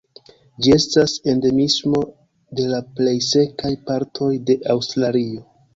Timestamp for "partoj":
3.93-4.33